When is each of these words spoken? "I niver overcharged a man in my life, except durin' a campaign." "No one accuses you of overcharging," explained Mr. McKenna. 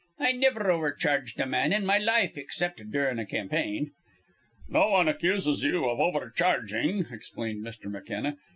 "I 0.19 0.31
niver 0.31 0.71
overcharged 0.71 1.39
a 1.39 1.45
man 1.45 1.71
in 1.71 1.85
my 1.85 1.99
life, 1.99 2.35
except 2.35 2.81
durin' 2.89 3.19
a 3.19 3.25
campaign." 3.27 3.91
"No 4.67 4.89
one 4.89 5.07
accuses 5.07 5.61
you 5.61 5.85
of 5.85 5.99
overcharging," 5.99 7.05
explained 7.11 7.63
Mr. 7.63 7.85
McKenna. 7.85 8.37